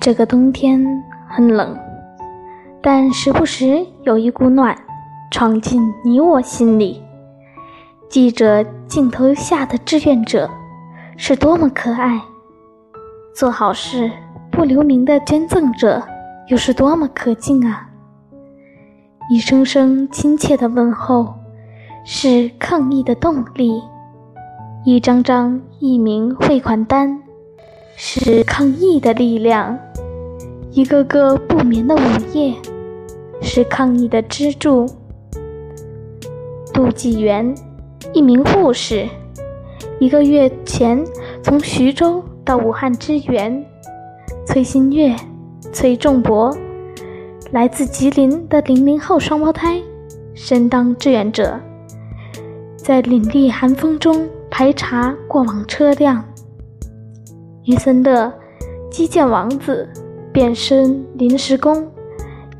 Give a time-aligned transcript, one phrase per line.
[0.00, 0.80] 这个冬天
[1.28, 1.76] 很冷，
[2.80, 4.76] 但时不时有一股暖
[5.30, 7.02] 闯进你我心里。
[8.08, 10.48] 记着镜头下的志愿者
[11.16, 12.22] 是多么可爱，
[13.34, 14.10] 做好事
[14.50, 16.02] 不留名的捐赠者
[16.46, 17.90] 又是多么可敬啊！
[19.30, 21.34] 一声声亲切的问候
[22.06, 23.82] 是抗疫的动力，
[24.86, 27.20] 一张张疫名汇款单
[27.96, 29.78] 是抗疫的力量。
[30.78, 31.98] 一个个不眠的午
[32.32, 32.54] 夜，
[33.42, 34.86] 是抗疫的支柱。
[36.72, 37.52] 杜纪元，
[38.12, 39.04] 一名护士，
[39.98, 41.04] 一个月前
[41.42, 43.60] 从徐州到武汉支援。
[44.46, 45.16] 崔新月、
[45.72, 46.56] 崔仲博，
[47.50, 49.82] 来自吉林的零零后双胞胎，
[50.32, 51.58] 身当志愿者，
[52.76, 56.24] 在凛冽寒风中排查过往车辆。
[57.64, 58.32] 于森乐，
[58.88, 59.88] 基建王子。
[60.38, 61.84] 变身临时工，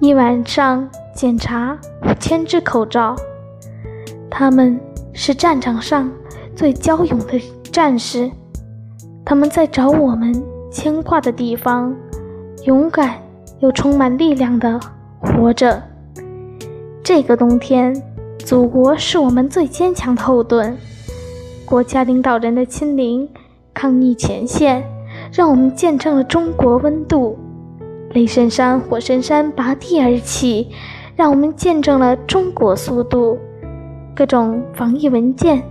[0.00, 3.14] 一晚上检查五千只口罩。
[4.28, 4.80] 他们
[5.12, 6.10] 是战场上
[6.56, 7.40] 最骁勇的
[7.70, 8.28] 战士，
[9.24, 10.34] 他们在找我们
[10.72, 11.94] 牵挂的地方，
[12.64, 13.14] 勇敢
[13.60, 14.80] 又充满力量的
[15.20, 15.80] 活着。
[17.04, 17.94] 这个冬天，
[18.40, 20.76] 祖国是我们最坚强的后盾。
[21.64, 23.28] 国家领导人的亲临，
[23.72, 24.82] 抗疫前线，
[25.32, 27.38] 让我们见证了中国温度。
[28.14, 30.68] 雷神山、火神山拔地而起，
[31.14, 33.36] 让我们见证了中国速度；
[34.16, 35.62] 各种防疫文件、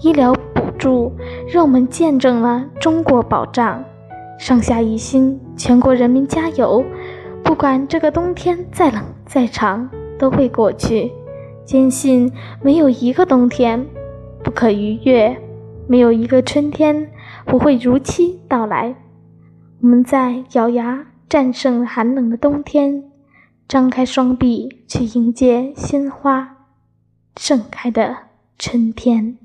[0.00, 1.12] 医疗补助，
[1.46, 3.84] 让我们见证了中国保障。
[4.38, 6.82] 上下一心，全国人民加油！
[7.42, 9.88] 不管这个冬天再冷再长，
[10.18, 11.12] 都会过去。
[11.66, 12.32] 坚信
[12.62, 13.86] 没有一个冬天
[14.42, 15.36] 不可逾越，
[15.86, 17.10] 没有一个春天
[17.44, 18.96] 不会如期到来。
[19.82, 21.06] 我们在咬牙。
[21.34, 23.10] 战胜寒冷的冬天，
[23.66, 26.68] 张开双臂去迎接鲜花
[27.34, 28.16] 盛开的
[28.56, 29.36] 春天。